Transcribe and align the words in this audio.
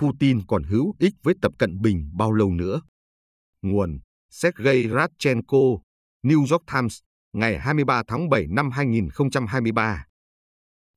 Putin 0.00 0.40
còn 0.46 0.62
hữu 0.62 0.94
ích 0.98 1.14
với 1.22 1.34
Tập 1.42 1.52
Cận 1.58 1.80
Bình 1.80 2.10
bao 2.12 2.32
lâu 2.32 2.50
nữa. 2.50 2.80
Nguồn 3.62 4.00
Sergei 4.30 4.88
Radchenko, 4.88 5.58
New 6.22 6.38
York 6.38 6.62
Times, 6.72 6.98
ngày 7.32 7.58
23 7.58 8.02
tháng 8.06 8.28
7 8.28 8.46
năm 8.46 8.70
2023. 8.70 10.06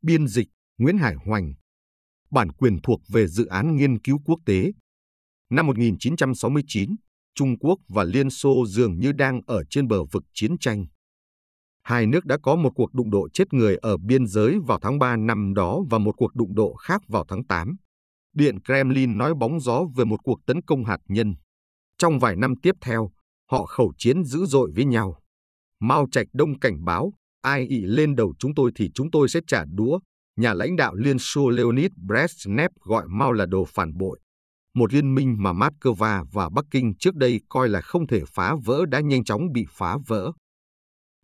Biên 0.01 0.27
dịch 0.27 0.47
Nguyễn 0.77 0.97
Hải 0.97 1.15
Hoành. 1.25 1.53
Bản 2.31 2.51
quyền 2.51 2.81
thuộc 2.81 3.01
về 3.07 3.27
dự 3.27 3.45
án 3.45 3.75
nghiên 3.75 3.99
cứu 3.99 4.19
quốc 4.25 4.39
tế. 4.45 4.71
Năm 5.49 5.67
1969, 5.67 6.95
Trung 7.35 7.57
Quốc 7.59 7.79
và 7.87 8.03
Liên 8.03 8.29
Xô 8.29 8.65
dường 8.67 8.99
như 8.99 9.11
đang 9.11 9.41
ở 9.47 9.63
trên 9.69 9.87
bờ 9.87 10.03
vực 10.03 10.23
chiến 10.33 10.57
tranh. 10.59 10.85
Hai 11.83 12.07
nước 12.07 12.25
đã 12.25 12.37
có 12.43 12.55
một 12.55 12.71
cuộc 12.75 12.93
đụng 12.93 13.11
độ 13.11 13.29
chết 13.33 13.53
người 13.53 13.75
ở 13.75 13.97
biên 13.97 14.27
giới 14.27 14.59
vào 14.65 14.79
tháng 14.81 14.99
3 14.99 15.15
năm 15.15 15.53
đó 15.53 15.81
và 15.89 15.97
một 15.97 16.15
cuộc 16.17 16.35
đụng 16.35 16.55
độ 16.55 16.73
khác 16.73 17.01
vào 17.07 17.25
tháng 17.27 17.43
8. 17.45 17.75
Điện 18.33 18.57
Kremlin 18.65 19.17
nói 19.17 19.33
bóng 19.33 19.59
gió 19.59 19.83
về 19.95 20.05
một 20.05 20.19
cuộc 20.23 20.39
tấn 20.45 20.61
công 20.61 20.85
hạt 20.85 20.99
nhân. 21.07 21.35
Trong 21.97 22.19
vài 22.19 22.35
năm 22.35 22.53
tiếp 22.61 22.75
theo, 22.81 23.11
họ 23.51 23.65
khẩu 23.65 23.93
chiến 23.97 24.23
dữ 24.23 24.45
dội 24.45 24.71
với 24.75 24.85
nhau. 24.85 25.19
Mao 25.79 26.07
Trạch 26.11 26.27
Đông 26.33 26.59
cảnh 26.59 26.85
báo, 26.85 27.13
ai 27.41 27.67
ị 27.67 27.81
lên 27.81 28.15
đầu 28.15 28.33
chúng 28.39 28.55
tôi 28.55 28.71
thì 28.75 28.89
chúng 28.93 29.11
tôi 29.11 29.29
sẽ 29.29 29.39
trả 29.47 29.65
đũa. 29.65 29.99
Nhà 30.35 30.53
lãnh 30.53 30.75
đạo 30.75 30.95
Liên 30.95 31.19
Xô 31.19 31.49
Leonid 31.49 31.91
Brezhnev 32.07 32.69
gọi 32.79 33.05
Mao 33.07 33.31
là 33.31 33.45
đồ 33.45 33.65
phản 33.65 33.97
bội. 33.97 34.19
Một 34.75 34.93
liên 34.93 35.15
minh 35.15 35.35
mà 35.39 35.53
Moscow 35.53 36.25
và 36.31 36.49
Bắc 36.49 36.65
Kinh 36.71 36.93
trước 36.99 37.15
đây 37.15 37.41
coi 37.49 37.69
là 37.69 37.81
không 37.81 38.07
thể 38.07 38.21
phá 38.27 38.55
vỡ 38.65 38.85
đã 38.85 38.99
nhanh 38.99 39.23
chóng 39.23 39.51
bị 39.53 39.65
phá 39.69 39.97
vỡ. 40.07 40.31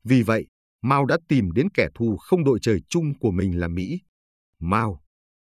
Vì 0.04 0.22
vậy, 0.22 0.48
Mao 0.82 1.06
đã 1.06 1.18
tìm 1.28 1.52
đến 1.52 1.68
kẻ 1.74 1.88
thù 1.96 2.18
không 2.18 2.44
đội 2.44 2.60
trời 2.62 2.80
chung 2.90 3.20
của 3.20 3.32
mình 3.32 3.60
là 3.60 3.68
Mỹ. 3.68 4.00
Mao, 4.60 5.02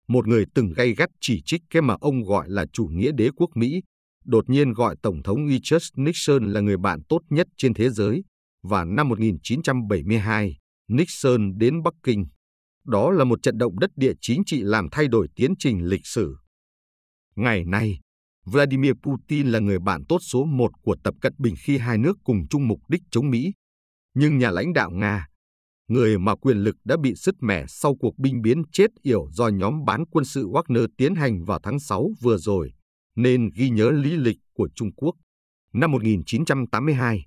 một 0.08 0.28
người 0.28 0.46
từng 0.54 0.74
gay 0.76 0.96
gắt 0.96 1.10
chỉ 1.22 1.42
trích 1.46 1.62
cái 1.70 1.82
mà 1.82 1.96
ông 2.02 2.24
gọi 2.24 2.50
là 2.50 2.66
chủ 2.74 2.86
nghĩa 2.86 3.12
đế 3.12 3.30
quốc 3.36 3.50
Mỹ, 3.56 3.82
đột 4.26 4.50
nhiên 4.50 4.74
gọi 4.74 4.96
Tổng 5.02 5.24
thống 5.24 5.48
Richard 5.50 5.86
Nixon 5.96 6.54
là 6.54 6.62
người 6.62 6.78
bạn 6.78 7.00
tốt 7.10 7.20
nhất 7.30 7.48
trên 7.58 7.74
thế 7.74 7.90
giới, 7.90 8.24
và 8.64 8.86
năm 8.86 9.10
1972, 9.10 10.58
Nixon 10.88 11.58
đến 11.58 11.84
Bắc 11.84 11.94
Kinh. 12.04 12.26
Đó 12.86 13.12
là 13.12 13.24
một 13.24 13.40
trận 13.44 13.58
động 13.58 13.80
đất 13.80 13.90
địa 13.96 14.14
chính 14.22 14.42
trị 14.46 14.62
làm 14.62 14.88
thay 14.92 15.08
đổi 15.08 15.28
tiến 15.36 15.54
trình 15.60 15.86
lịch 15.86 16.06
sử. 16.06 16.38
Ngày 17.36 17.66
nay, 17.66 18.00
Vladimir 18.46 18.92
Putin 19.04 19.48
là 19.48 19.60
người 19.60 19.80
bạn 19.80 20.06
tốt 20.10 20.20
số 20.22 20.46
một 20.46 20.72
của 20.82 20.96
Tập 21.04 21.14
Cận 21.22 21.34
Bình 21.38 21.56
khi 21.60 21.78
hai 21.78 21.98
nước 21.98 22.18
cùng 22.24 22.48
chung 22.50 22.68
mục 22.68 22.80
đích 22.90 23.02
chống 23.12 23.30
Mỹ. 23.30 23.54
Nhưng 24.14 24.38
nhà 24.38 24.52
lãnh 24.52 24.74
đạo 24.74 24.92
Nga, 24.92 25.28
người 25.88 26.18
mà 26.18 26.36
quyền 26.36 26.58
lực 26.58 26.76
đã 26.84 26.98
bị 26.98 27.16
sứt 27.16 27.36
mẻ 27.40 27.66
sau 27.68 27.96
cuộc 27.96 28.18
binh 28.18 28.42
biến 28.42 28.64
chết 28.72 28.88
yểu 29.02 29.28
do 29.32 29.48
nhóm 29.48 29.86
bán 29.86 30.06
quân 30.06 30.26
sự 30.26 30.48
Wagner 30.48 30.88
tiến 30.98 31.16
hành 31.16 31.44
vào 31.44 31.60
tháng 31.64 31.80
6 31.80 32.10
vừa 32.22 32.38
rồi, 32.38 32.74
nên 33.16 33.50
ghi 33.56 33.70
nhớ 33.70 33.92
lý 33.92 34.16
lịch 34.16 34.38
của 34.54 34.70
Trung 34.76 34.92
Quốc. 34.96 35.16
Năm 35.74 35.92
1982, 35.92 37.26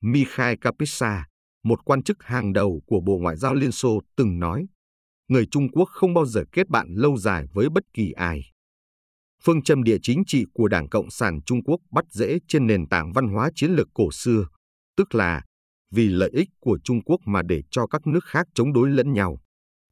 Mikhail 0.00 0.56
Kapitsa, 0.60 1.26
một 1.64 1.84
quan 1.84 2.02
chức 2.02 2.22
hàng 2.22 2.52
đầu 2.52 2.82
của 2.86 3.00
Bộ 3.00 3.18
Ngoại 3.18 3.36
giao 3.36 3.54
Liên 3.54 3.72
Xô 3.72 4.00
từng 4.16 4.38
nói, 4.38 4.66
người 5.28 5.46
Trung 5.50 5.68
Quốc 5.72 5.88
không 5.92 6.14
bao 6.14 6.26
giờ 6.26 6.44
kết 6.52 6.68
bạn 6.68 6.86
lâu 6.94 7.16
dài 7.16 7.46
với 7.52 7.68
bất 7.70 7.84
kỳ 7.94 8.12
ai. 8.12 8.42
Phương 9.44 9.62
châm 9.62 9.82
địa 9.82 9.96
chính 10.02 10.22
trị 10.26 10.44
của 10.54 10.68
Đảng 10.68 10.88
Cộng 10.88 11.10
sản 11.10 11.40
Trung 11.46 11.64
Quốc 11.64 11.80
bắt 11.90 12.04
rễ 12.10 12.38
trên 12.48 12.66
nền 12.66 12.88
tảng 12.88 13.12
văn 13.12 13.28
hóa 13.28 13.50
chiến 13.54 13.70
lược 13.70 13.88
cổ 13.94 14.10
xưa, 14.12 14.46
tức 14.96 15.14
là 15.14 15.42
vì 15.92 16.08
lợi 16.08 16.30
ích 16.32 16.48
của 16.60 16.78
Trung 16.84 17.02
Quốc 17.04 17.20
mà 17.24 17.42
để 17.42 17.62
cho 17.70 17.86
các 17.86 18.06
nước 18.06 18.24
khác 18.24 18.46
chống 18.54 18.72
đối 18.72 18.90
lẫn 18.90 19.12
nhau. 19.12 19.38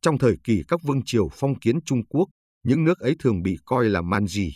Trong 0.02 0.18
thời 0.18 0.36
kỳ 0.44 0.62
các 0.68 0.80
vương 0.82 1.00
triều 1.04 1.28
phong 1.32 1.58
kiến 1.58 1.78
Trung 1.84 2.06
Quốc, 2.06 2.28
những 2.64 2.84
nước 2.84 2.98
ấy 2.98 3.16
thường 3.18 3.42
bị 3.42 3.56
coi 3.64 3.88
là 3.88 4.02
man 4.02 4.26
gì. 4.26 4.54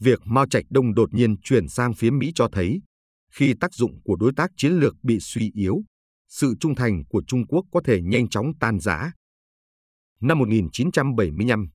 Việc 0.00 0.20
Mao 0.24 0.46
Trạch 0.46 0.64
Đông 0.70 0.94
đột 0.94 1.14
nhiên 1.14 1.36
chuyển 1.42 1.68
sang 1.68 1.94
phía 1.94 2.10
Mỹ 2.10 2.32
cho 2.34 2.48
thấy, 2.52 2.80
khi 3.32 3.54
tác 3.60 3.74
dụng 3.74 4.00
của 4.04 4.16
đối 4.16 4.32
tác 4.36 4.50
chiến 4.56 4.72
lược 4.72 4.94
bị 5.02 5.18
suy 5.20 5.50
yếu, 5.54 5.82
sự 6.28 6.54
trung 6.60 6.74
thành 6.74 7.02
của 7.08 7.22
Trung 7.26 7.46
Quốc 7.46 7.64
có 7.72 7.80
thể 7.84 8.02
nhanh 8.02 8.28
chóng 8.28 8.46
tan 8.60 8.80
rã. 8.80 9.12
Năm 10.20 10.38
1975, 10.38 11.68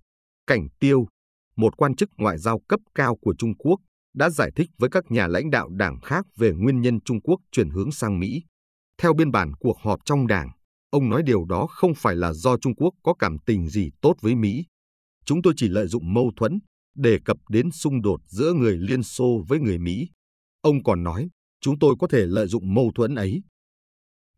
Cảnh 0.48 0.68
Tiêu, 0.80 1.08
một 1.56 1.78
quan 1.78 1.96
chức 1.96 2.10
ngoại 2.18 2.38
giao 2.38 2.60
cấp 2.68 2.80
cao 2.96 3.16
của 3.22 3.36
Trung 3.38 3.58
Quốc, 3.58 3.80
đã 4.14 4.30
giải 4.30 4.52
thích 4.56 4.70
với 4.78 4.90
các 4.90 5.04
nhà 5.12 5.28
lãnh 5.28 5.50
đạo 5.50 5.70
đảng 5.70 6.00
khác 6.00 6.26
về 6.38 6.52
nguyên 6.52 6.82
nhân 6.82 7.02
Trung 7.02 7.22
Quốc 7.22 7.40
chuyển 7.52 7.70
hướng 7.70 7.92
sang 7.92 8.20
Mỹ. 8.20 8.44
Theo 9.02 9.14
biên 9.14 9.32
bản 9.32 9.54
cuộc 9.60 9.78
họp 9.80 10.00
trong 10.06 10.28
đảng, 10.28 10.50
ông 10.90 11.10
nói 11.10 11.24
điều 11.24 11.46
đó 11.46 11.68
không 11.70 11.94
phải 11.96 12.16
là 12.16 12.34
do 12.34 12.58
Trung 12.58 12.76
Quốc 12.76 12.94
có 13.04 13.14
cảm 13.14 13.38
tình 13.46 13.70
gì 13.70 13.90
tốt 14.02 14.16
với 14.22 14.36
Mỹ. 14.36 14.66
Chúng 15.26 15.42
tôi 15.42 15.54
chỉ 15.58 15.68
lợi 15.68 15.88
dụng 15.88 16.14
mâu 16.14 16.32
thuẫn, 16.36 16.60
đề 16.96 17.18
cập 17.26 17.38
đến 17.50 17.72
xung 17.72 18.02
đột 18.02 18.22
giữa 18.28 18.54
người 18.54 18.78
Liên 18.78 19.04
Xô 19.04 19.44
với 19.48 19.60
người 19.60 19.78
Mỹ. 19.78 20.10
Ông 20.62 20.84
còn 20.84 21.04
nói, 21.04 21.30
chúng 21.62 21.80
tôi 21.80 21.96
có 22.00 22.08
thể 22.08 22.26
lợi 22.26 22.48
dụng 22.48 22.74
mâu 22.74 22.92
thuẫn 22.96 23.16
ấy. 23.16 23.42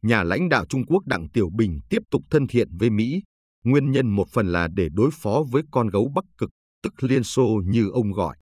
Nhà 0.01 0.23
lãnh 0.23 0.49
đạo 0.49 0.65
Trung 0.65 0.85
Quốc 0.85 1.05
Đặng 1.05 1.29
Tiểu 1.29 1.49
Bình 1.55 1.79
tiếp 1.89 2.01
tục 2.11 2.21
thân 2.29 2.47
thiện 2.47 2.77
với 2.77 2.89
Mỹ, 2.89 3.21
nguyên 3.63 3.91
nhân 3.91 4.07
một 4.07 4.29
phần 4.29 4.51
là 4.51 4.67
để 4.67 4.89
đối 4.93 5.09
phó 5.13 5.43
với 5.51 5.63
con 5.71 5.87
gấu 5.87 6.11
Bắc 6.15 6.25
Cực, 6.37 6.49
tức 6.83 7.03
Liên 7.03 7.23
Xô 7.23 7.61
như 7.65 7.89
ông 7.89 8.11
gọi. 8.11 8.37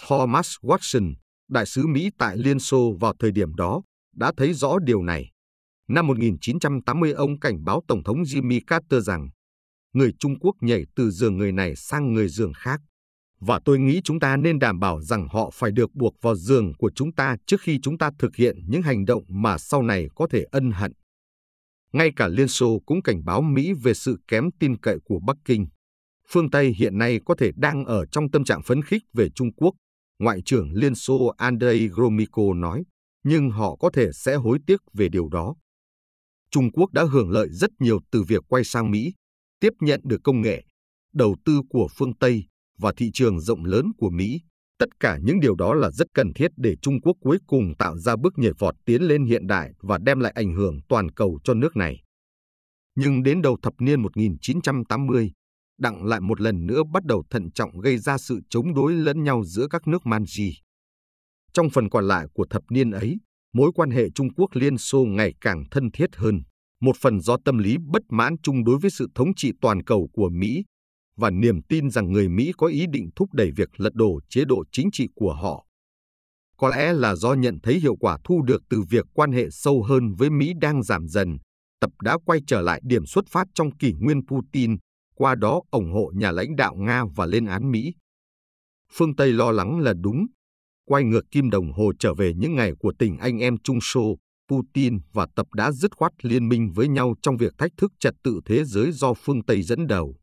Thomas 0.00 0.54
Watson, 0.62 1.14
đại 1.48 1.66
sứ 1.66 1.86
Mỹ 1.86 2.10
tại 2.18 2.36
Liên 2.36 2.58
Xô 2.58 2.96
vào 3.00 3.14
thời 3.18 3.32
điểm 3.32 3.54
đó, 3.54 3.82
đã 4.16 4.32
thấy 4.36 4.54
rõ 4.54 4.78
điều 4.78 5.02
này. 5.02 5.30
Năm 5.88 6.06
1980 6.06 7.12
ông 7.12 7.40
cảnh 7.40 7.64
báo 7.64 7.82
Tổng 7.88 8.02
thống 8.04 8.22
Jimmy 8.22 8.60
Carter 8.66 9.06
rằng 9.06 9.28
người 9.92 10.12
Trung 10.18 10.38
Quốc 10.38 10.56
nhảy 10.60 10.84
từ 10.96 11.10
giường 11.10 11.36
người 11.36 11.52
này 11.52 11.76
sang 11.76 12.12
người 12.12 12.28
giường 12.28 12.52
khác. 12.56 12.80
Và 13.40 13.60
tôi 13.64 13.78
nghĩ 13.78 14.00
chúng 14.04 14.20
ta 14.20 14.36
nên 14.36 14.58
đảm 14.58 14.80
bảo 14.80 15.00
rằng 15.00 15.28
họ 15.28 15.50
phải 15.54 15.70
được 15.72 15.94
buộc 15.94 16.14
vào 16.22 16.34
giường 16.34 16.72
của 16.78 16.90
chúng 16.94 17.12
ta 17.12 17.36
trước 17.46 17.60
khi 17.60 17.78
chúng 17.82 17.98
ta 17.98 18.10
thực 18.18 18.36
hiện 18.36 18.56
những 18.68 18.82
hành 18.82 19.04
động 19.04 19.22
mà 19.28 19.58
sau 19.58 19.82
này 19.82 20.08
có 20.14 20.26
thể 20.30 20.44
ân 20.50 20.70
hận. 20.70 20.92
Ngay 21.92 22.10
cả 22.16 22.28
Liên 22.28 22.48
Xô 22.48 22.82
cũng 22.86 23.02
cảnh 23.02 23.24
báo 23.24 23.42
Mỹ 23.42 23.72
về 23.72 23.94
sự 23.94 24.18
kém 24.28 24.50
tin 24.60 24.76
cậy 24.76 24.98
của 25.04 25.20
Bắc 25.26 25.36
Kinh. 25.44 25.66
Phương 26.28 26.50
Tây 26.50 26.74
hiện 26.78 26.98
nay 26.98 27.20
có 27.24 27.34
thể 27.38 27.50
đang 27.56 27.84
ở 27.84 28.06
trong 28.06 28.30
tâm 28.30 28.44
trạng 28.44 28.62
phấn 28.62 28.82
khích 28.82 29.02
về 29.12 29.28
Trung 29.30 29.52
Quốc, 29.52 29.74
Ngoại 30.18 30.42
trưởng 30.44 30.72
Liên 30.72 30.94
Xô 30.94 31.34
Andrei 31.36 31.88
Gromyko 31.88 32.54
nói, 32.54 32.84
nhưng 33.24 33.50
họ 33.50 33.76
có 33.76 33.90
thể 33.90 34.12
sẽ 34.12 34.34
hối 34.34 34.58
tiếc 34.66 34.80
về 34.94 35.08
điều 35.08 35.28
đó. 35.28 35.54
Trung 36.50 36.72
Quốc 36.72 36.92
đã 36.92 37.04
hưởng 37.04 37.30
lợi 37.30 37.48
rất 37.50 37.70
nhiều 37.78 38.00
từ 38.10 38.22
việc 38.22 38.42
quay 38.48 38.64
sang 38.64 38.90
Mỹ, 38.90 39.14
tiếp 39.60 39.72
nhận 39.80 40.00
được 40.04 40.20
công 40.24 40.40
nghệ, 40.40 40.64
đầu 41.14 41.36
tư 41.44 41.60
của 41.68 41.88
phương 41.96 42.16
Tây 42.18 42.44
và 42.78 42.92
thị 42.96 43.10
trường 43.14 43.40
rộng 43.40 43.64
lớn 43.64 43.86
của 43.98 44.10
Mỹ. 44.10 44.40
Tất 44.78 45.00
cả 45.00 45.18
những 45.22 45.40
điều 45.40 45.54
đó 45.54 45.74
là 45.74 45.90
rất 45.90 46.06
cần 46.14 46.32
thiết 46.34 46.50
để 46.56 46.76
Trung 46.82 47.00
Quốc 47.00 47.16
cuối 47.20 47.38
cùng 47.46 47.72
tạo 47.78 47.98
ra 47.98 48.16
bước 48.16 48.32
nhảy 48.36 48.52
vọt 48.58 48.74
tiến 48.84 49.02
lên 49.02 49.24
hiện 49.24 49.46
đại 49.46 49.72
và 49.80 49.98
đem 49.98 50.20
lại 50.20 50.32
ảnh 50.36 50.54
hưởng 50.54 50.80
toàn 50.88 51.10
cầu 51.10 51.38
cho 51.44 51.54
nước 51.54 51.76
này. 51.76 52.02
Nhưng 52.94 53.22
đến 53.22 53.42
đầu 53.42 53.56
thập 53.62 53.74
niên 53.78 54.02
1980, 54.02 55.32
Đặng 55.78 56.04
lại 56.04 56.20
một 56.20 56.40
lần 56.40 56.66
nữa 56.66 56.82
bắt 56.92 57.04
đầu 57.04 57.24
thận 57.30 57.50
trọng 57.52 57.80
gây 57.80 57.98
ra 57.98 58.18
sự 58.18 58.40
chống 58.50 58.74
đối 58.74 58.92
lẫn 58.92 59.24
nhau 59.24 59.44
giữa 59.44 59.66
các 59.70 59.86
nước 59.86 60.02
Manji. 60.02 60.52
Trong 61.52 61.70
phần 61.70 61.90
còn 61.90 62.08
lại 62.08 62.26
của 62.34 62.46
thập 62.50 62.62
niên 62.70 62.90
ấy, 62.90 63.16
mối 63.52 63.70
quan 63.74 63.90
hệ 63.90 64.10
Trung 64.14 64.34
Quốc 64.34 64.50
Liên 64.52 64.78
Xô 64.78 65.04
ngày 65.04 65.34
càng 65.40 65.64
thân 65.70 65.90
thiết 65.90 66.16
hơn, 66.16 66.42
một 66.80 66.96
phần 67.00 67.20
do 67.20 67.36
tâm 67.44 67.58
lý 67.58 67.76
bất 67.90 68.02
mãn 68.08 68.36
chung 68.42 68.64
đối 68.64 68.78
với 68.78 68.90
sự 68.90 69.06
thống 69.14 69.34
trị 69.34 69.52
toàn 69.60 69.84
cầu 69.84 70.08
của 70.12 70.28
Mỹ 70.28 70.64
và 71.16 71.30
niềm 71.30 71.62
tin 71.62 71.90
rằng 71.90 72.12
người 72.12 72.28
Mỹ 72.28 72.52
có 72.58 72.66
ý 72.66 72.86
định 72.92 73.10
thúc 73.16 73.28
đẩy 73.32 73.50
việc 73.56 73.68
lật 73.76 73.94
đổ 73.94 74.20
chế 74.28 74.44
độ 74.44 74.64
chính 74.72 74.88
trị 74.92 75.08
của 75.14 75.34
họ. 75.34 75.64
Có 76.56 76.68
lẽ 76.68 76.92
là 76.92 77.14
do 77.14 77.34
nhận 77.34 77.58
thấy 77.62 77.80
hiệu 77.80 77.96
quả 77.96 78.18
thu 78.24 78.42
được 78.42 78.62
từ 78.70 78.82
việc 78.90 79.04
quan 79.14 79.32
hệ 79.32 79.50
sâu 79.50 79.82
hơn 79.82 80.14
với 80.14 80.30
Mỹ 80.30 80.52
đang 80.60 80.82
giảm 80.82 81.08
dần, 81.08 81.38
Tập 81.80 81.90
đã 82.02 82.18
quay 82.24 82.40
trở 82.46 82.60
lại 82.60 82.80
điểm 82.84 83.06
xuất 83.06 83.24
phát 83.30 83.46
trong 83.54 83.76
kỷ 83.76 83.92
nguyên 83.92 84.26
Putin, 84.26 84.76
qua 85.14 85.34
đó 85.34 85.60
ủng 85.70 85.92
hộ 85.92 86.12
nhà 86.14 86.30
lãnh 86.32 86.56
đạo 86.56 86.74
Nga 86.74 87.04
và 87.16 87.26
lên 87.26 87.46
án 87.46 87.70
Mỹ. 87.70 87.94
Phương 88.92 89.16
Tây 89.16 89.32
lo 89.32 89.50
lắng 89.50 89.78
là 89.78 89.94
đúng, 90.00 90.26
quay 90.88 91.04
ngược 91.04 91.30
kim 91.30 91.50
đồng 91.50 91.72
hồ 91.72 91.92
trở 91.98 92.14
về 92.14 92.34
những 92.34 92.54
ngày 92.54 92.72
của 92.78 92.92
tình 92.98 93.18
anh 93.18 93.38
em 93.38 93.56
Trung 93.64 93.78
Xô, 93.82 94.18
Putin 94.48 94.98
và 95.12 95.26
Tập 95.36 95.46
đã 95.54 95.72
dứt 95.72 95.96
khoát 95.96 96.12
liên 96.22 96.48
minh 96.48 96.72
với 96.74 96.88
nhau 96.88 97.14
trong 97.22 97.36
việc 97.36 97.52
thách 97.58 97.72
thức 97.76 97.92
trật 98.00 98.14
tự 98.22 98.40
thế 98.44 98.64
giới 98.64 98.92
do 98.92 99.14
phương 99.14 99.44
Tây 99.44 99.62
dẫn 99.62 99.86
đầu. 99.86 100.16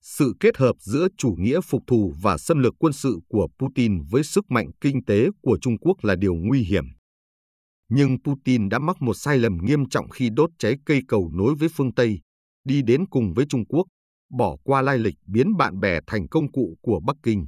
Sự 0.00 0.34
kết 0.40 0.56
hợp 0.56 0.76
giữa 0.80 1.08
chủ 1.18 1.34
nghĩa 1.38 1.60
phục 1.60 1.82
thù 1.86 2.14
và 2.22 2.38
xâm 2.38 2.58
lược 2.58 2.74
quân 2.78 2.92
sự 2.92 3.18
của 3.28 3.48
Putin 3.58 4.02
với 4.10 4.24
sức 4.24 4.44
mạnh 4.50 4.70
kinh 4.80 5.04
tế 5.04 5.28
của 5.42 5.58
Trung 5.60 5.78
Quốc 5.78 6.04
là 6.04 6.16
điều 6.16 6.34
nguy 6.34 6.60
hiểm. 6.60 6.84
Nhưng 7.88 8.16
Putin 8.24 8.68
đã 8.68 8.78
mắc 8.78 8.96
một 9.00 9.14
sai 9.14 9.38
lầm 9.38 9.58
nghiêm 9.62 9.88
trọng 9.88 10.08
khi 10.08 10.30
đốt 10.36 10.50
cháy 10.58 10.76
cây 10.84 11.00
cầu 11.08 11.30
nối 11.34 11.54
với 11.54 11.68
phương 11.76 11.94
Tây, 11.94 12.20
đi 12.64 12.82
đến 12.82 13.06
cùng 13.06 13.34
với 13.34 13.46
Trung 13.48 13.64
Quốc, 13.68 13.86
bỏ 14.30 14.56
qua 14.64 14.82
lai 14.82 14.98
lịch 14.98 15.16
biến 15.26 15.56
bạn 15.56 15.80
bè 15.80 16.00
thành 16.06 16.28
công 16.28 16.52
cụ 16.52 16.78
của 16.82 17.00
Bắc 17.06 17.16
Kinh. 17.22 17.46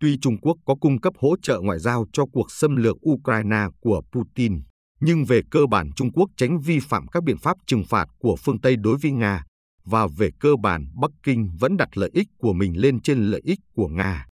Tuy 0.00 0.18
Trung 0.20 0.36
Quốc 0.40 0.56
có 0.66 0.74
cung 0.74 1.00
cấp 1.00 1.12
hỗ 1.18 1.36
trợ 1.42 1.60
ngoại 1.60 1.78
giao 1.78 2.06
cho 2.12 2.26
cuộc 2.32 2.50
xâm 2.50 2.76
lược 2.76 2.96
Ukraine 3.10 3.66
của 3.80 4.02
Putin, 4.12 4.60
nhưng 5.00 5.24
về 5.24 5.40
cơ 5.50 5.66
bản 5.66 5.90
Trung 5.96 6.12
Quốc 6.12 6.30
tránh 6.36 6.60
vi 6.60 6.78
phạm 6.80 7.06
các 7.08 7.24
biện 7.24 7.38
pháp 7.38 7.56
trừng 7.66 7.84
phạt 7.88 8.08
của 8.18 8.36
phương 8.36 8.60
Tây 8.60 8.76
đối 8.76 8.96
với 9.02 9.10
Nga, 9.10 9.44
và 9.84 10.06
về 10.18 10.30
cơ 10.40 10.56
bản 10.62 10.86
Bắc 11.00 11.10
Kinh 11.22 11.50
vẫn 11.60 11.76
đặt 11.76 11.88
lợi 11.94 12.10
ích 12.12 12.26
của 12.38 12.52
mình 12.52 12.80
lên 12.80 13.00
trên 13.00 13.18
lợi 13.18 13.40
ích 13.44 13.58
của 13.74 13.88
Nga. 13.88 14.26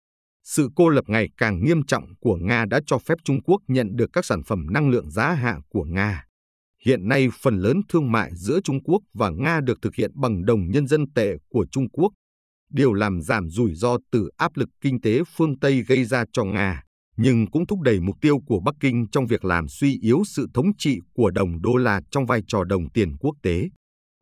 Sự 0.44 0.68
cô 0.76 0.88
lập 0.88 1.04
ngày 1.06 1.28
càng 1.36 1.64
nghiêm 1.64 1.82
trọng 1.82 2.04
của 2.20 2.36
Nga 2.36 2.64
đã 2.64 2.80
cho 2.86 2.98
phép 2.98 3.18
Trung 3.24 3.42
Quốc 3.42 3.62
nhận 3.68 3.96
được 3.96 4.10
các 4.12 4.24
sản 4.24 4.42
phẩm 4.42 4.66
năng 4.70 4.90
lượng 4.90 5.10
giá 5.10 5.32
hạ 5.32 5.58
của 5.68 5.84
Nga. 5.84 6.24
Hiện 6.84 7.08
nay, 7.08 7.28
phần 7.42 7.58
lớn 7.58 7.80
thương 7.88 8.12
mại 8.12 8.30
giữa 8.34 8.60
Trung 8.64 8.82
Quốc 8.82 9.02
và 9.14 9.30
Nga 9.30 9.60
được 9.60 9.78
thực 9.82 9.94
hiện 9.94 10.10
bằng 10.14 10.44
đồng 10.44 10.70
nhân 10.70 10.86
dân 10.86 11.12
tệ 11.14 11.36
của 11.48 11.66
Trung 11.70 11.88
Quốc, 11.92 12.12
điều 12.70 12.92
làm 12.92 13.22
giảm 13.22 13.50
rủi 13.50 13.74
ro 13.74 13.96
từ 14.12 14.28
áp 14.36 14.56
lực 14.56 14.68
kinh 14.80 15.00
tế 15.00 15.20
phương 15.36 15.58
Tây 15.58 15.82
gây 15.82 16.04
ra 16.04 16.24
cho 16.32 16.44
Nga, 16.44 16.82
nhưng 17.16 17.46
cũng 17.50 17.66
thúc 17.66 17.80
đẩy 17.80 18.00
mục 18.00 18.16
tiêu 18.20 18.38
của 18.46 18.60
Bắc 18.60 18.74
Kinh 18.80 19.06
trong 19.12 19.26
việc 19.26 19.44
làm 19.44 19.68
suy 19.68 19.98
yếu 20.02 20.22
sự 20.26 20.46
thống 20.54 20.76
trị 20.78 20.98
của 21.14 21.30
đồng 21.30 21.62
đô 21.62 21.76
la 21.76 22.00
trong 22.10 22.26
vai 22.26 22.42
trò 22.46 22.64
đồng 22.64 22.90
tiền 22.90 23.16
quốc 23.16 23.34
tế. 23.42 23.68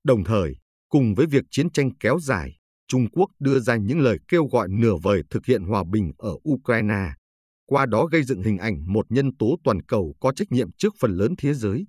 Đồng 0.04 0.24
thời, 0.24 0.56
cùng 0.88 1.14
với 1.14 1.26
việc 1.26 1.44
chiến 1.50 1.70
tranh 1.70 1.90
kéo 2.00 2.18
dài, 2.20 2.56
Trung 2.88 3.10
Quốc 3.10 3.30
đưa 3.38 3.58
ra 3.58 3.76
những 3.76 4.00
lời 4.00 4.18
kêu 4.28 4.46
gọi 4.46 4.68
nửa 4.70 4.94
vời 5.02 5.22
thực 5.30 5.46
hiện 5.46 5.62
hòa 5.62 5.84
bình 5.92 6.12
ở 6.18 6.32
Ukraine, 6.50 7.08
qua 7.66 7.86
đó 7.86 8.06
gây 8.06 8.22
dựng 8.22 8.42
hình 8.42 8.58
ảnh 8.58 8.92
một 8.92 9.06
nhân 9.08 9.36
tố 9.36 9.56
toàn 9.64 9.82
cầu 9.82 10.14
có 10.20 10.32
trách 10.32 10.52
nhiệm 10.52 10.72
trước 10.72 10.94
phần 11.00 11.10
lớn 11.10 11.34
thế 11.38 11.54
giới. 11.54 11.86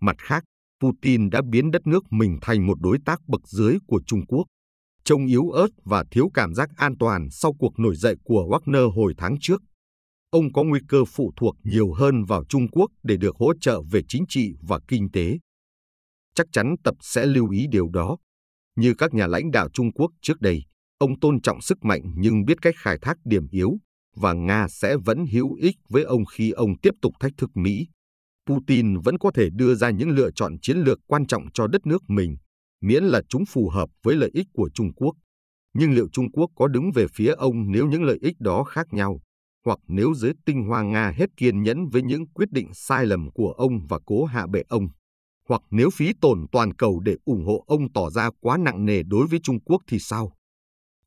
Mặt 0.00 0.16
khác, 0.18 0.44
Putin 0.80 1.30
đã 1.30 1.42
biến 1.50 1.70
đất 1.70 1.86
nước 1.86 2.04
mình 2.10 2.38
thành 2.42 2.66
một 2.66 2.80
đối 2.80 2.98
tác 3.04 3.20
bậc 3.28 3.48
dưới 3.48 3.76
của 3.86 4.02
Trung 4.06 4.26
Quốc, 4.26 4.44
trông 5.04 5.26
yếu 5.26 5.50
ớt 5.50 5.68
và 5.84 6.04
thiếu 6.10 6.30
cảm 6.34 6.54
giác 6.54 6.68
an 6.76 6.94
toàn 6.98 7.30
sau 7.30 7.52
cuộc 7.58 7.78
nổi 7.78 7.96
dậy 7.96 8.16
của 8.24 8.46
Wagner 8.48 8.90
hồi 8.90 9.14
tháng 9.16 9.36
trước. 9.40 9.62
Ông 10.30 10.52
có 10.52 10.62
nguy 10.62 10.80
cơ 10.88 11.04
phụ 11.04 11.32
thuộc 11.36 11.56
nhiều 11.64 11.92
hơn 11.92 12.24
vào 12.24 12.44
Trung 12.44 12.68
Quốc 12.68 12.90
để 13.02 13.16
được 13.16 13.36
hỗ 13.36 13.52
trợ 13.60 13.82
về 13.90 14.00
chính 14.08 14.24
trị 14.28 14.52
và 14.60 14.80
kinh 14.88 15.10
tế. 15.10 15.38
Chắc 16.34 16.46
chắn 16.52 16.74
Tập 16.84 16.94
sẽ 17.00 17.26
lưu 17.26 17.50
ý 17.50 17.66
điều 17.70 17.88
đó. 17.88 18.16
Như 18.76 18.94
các 18.98 19.14
nhà 19.14 19.26
lãnh 19.26 19.50
đạo 19.50 19.68
Trung 19.72 19.92
Quốc 19.92 20.10
trước 20.22 20.40
đây, 20.40 20.62
ông 20.98 21.20
tôn 21.20 21.40
trọng 21.40 21.60
sức 21.60 21.84
mạnh 21.84 22.02
nhưng 22.16 22.44
biết 22.44 22.62
cách 22.62 22.74
khai 22.78 22.98
thác 23.02 23.16
điểm 23.24 23.46
yếu, 23.50 23.70
và 24.16 24.32
Nga 24.32 24.68
sẽ 24.68 24.96
vẫn 24.96 25.26
hữu 25.32 25.54
ích 25.54 25.76
với 25.88 26.02
ông 26.02 26.24
khi 26.24 26.50
ông 26.50 26.78
tiếp 26.82 26.94
tục 27.02 27.12
thách 27.20 27.32
thức 27.36 27.50
Mỹ. 27.54 27.86
Putin 28.46 28.98
vẫn 29.00 29.18
có 29.18 29.30
thể 29.34 29.48
đưa 29.52 29.74
ra 29.74 29.90
những 29.90 30.10
lựa 30.10 30.30
chọn 30.30 30.56
chiến 30.62 30.76
lược 30.76 30.98
quan 31.06 31.26
trọng 31.26 31.42
cho 31.54 31.66
đất 31.66 31.86
nước 31.86 32.02
mình, 32.08 32.36
miễn 32.86 33.04
là 33.04 33.22
chúng 33.28 33.44
phù 33.44 33.68
hợp 33.68 33.90
với 34.02 34.16
lợi 34.16 34.30
ích 34.34 34.46
của 34.52 34.70
Trung 34.74 34.92
Quốc. 34.92 35.14
Nhưng 35.74 35.92
liệu 35.92 36.08
Trung 36.12 36.30
Quốc 36.32 36.50
có 36.56 36.68
đứng 36.68 36.90
về 36.94 37.06
phía 37.14 37.32
ông 37.32 37.72
nếu 37.72 37.86
những 37.86 38.02
lợi 38.02 38.18
ích 38.22 38.40
đó 38.40 38.64
khác 38.64 38.86
nhau, 38.92 39.20
hoặc 39.64 39.78
nếu 39.88 40.14
giới 40.14 40.32
tinh 40.46 40.64
hoa 40.68 40.82
Nga 40.82 41.10
hết 41.16 41.26
kiên 41.36 41.62
nhẫn 41.62 41.88
với 41.88 42.02
những 42.02 42.26
quyết 42.26 42.50
định 42.50 42.68
sai 42.74 43.06
lầm 43.06 43.30
của 43.30 43.52
ông 43.52 43.86
và 43.88 43.98
cố 44.06 44.24
hạ 44.24 44.46
bệ 44.46 44.62
ông? 44.68 44.88
Hoặc 45.48 45.62
nếu 45.70 45.90
phí 45.90 46.12
tổn 46.20 46.46
toàn 46.52 46.74
cầu 46.74 47.00
để 47.00 47.16
ủng 47.24 47.44
hộ 47.46 47.64
ông 47.66 47.92
tỏ 47.92 48.10
ra 48.10 48.30
quá 48.40 48.56
nặng 48.56 48.84
nề 48.84 49.02
đối 49.02 49.26
với 49.26 49.40
Trung 49.42 49.60
Quốc 49.60 49.82
thì 49.86 49.98
sao? 49.98 50.32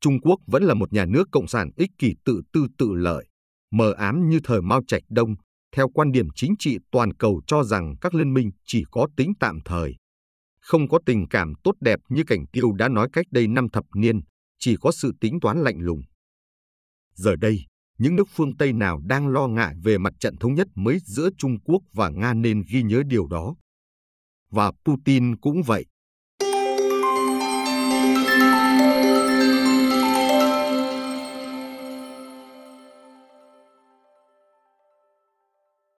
Trung 0.00 0.20
Quốc 0.20 0.40
vẫn 0.46 0.62
là 0.62 0.74
một 0.74 0.92
nhà 0.92 1.04
nước 1.04 1.28
cộng 1.32 1.48
sản 1.48 1.70
ích 1.76 1.90
kỷ 1.98 2.14
tự 2.24 2.42
tư 2.52 2.66
tự 2.78 2.94
lợi, 2.94 3.28
mờ 3.72 3.92
ám 3.92 4.28
như 4.28 4.40
thời 4.44 4.62
Mao 4.62 4.80
Trạch 4.86 5.02
Đông, 5.08 5.34
theo 5.76 5.88
quan 5.88 6.12
điểm 6.12 6.28
chính 6.34 6.54
trị 6.58 6.78
toàn 6.92 7.14
cầu 7.14 7.42
cho 7.46 7.64
rằng 7.64 7.94
các 8.00 8.14
liên 8.14 8.34
minh 8.34 8.50
chỉ 8.66 8.84
có 8.90 9.08
tính 9.16 9.32
tạm 9.40 9.58
thời. 9.64 9.94
Không 10.68 10.88
có 10.88 10.98
tình 11.06 11.28
cảm 11.28 11.52
tốt 11.64 11.72
đẹp 11.80 12.00
như 12.08 12.22
cảnh 12.26 12.46
tiêu 12.52 12.72
đã 12.72 12.88
nói 12.88 13.08
cách 13.12 13.26
đây 13.30 13.46
năm 13.46 13.68
thập 13.68 13.84
niên, 13.94 14.20
chỉ 14.58 14.76
có 14.80 14.92
sự 14.92 15.12
tính 15.20 15.40
toán 15.40 15.62
lạnh 15.62 15.80
lùng. 15.80 16.02
Giờ 17.14 17.36
đây, 17.36 17.64
những 17.98 18.16
nước 18.16 18.28
phương 18.30 18.56
Tây 18.56 18.72
nào 18.72 19.00
đang 19.04 19.28
lo 19.28 19.46
ngại 19.46 19.74
về 19.82 19.98
mặt 19.98 20.12
trận 20.20 20.36
thống 20.36 20.54
nhất 20.54 20.66
mới 20.74 20.98
giữa 21.04 21.28
Trung 21.38 21.60
Quốc 21.64 21.82
và 21.92 22.08
Nga 22.08 22.34
nên 22.34 22.62
ghi 22.70 22.82
nhớ 22.82 23.02
điều 23.06 23.26
đó. 23.26 23.56
Và 24.50 24.72
Putin 24.84 25.36
cũng 25.36 25.62
vậy. 25.62 25.86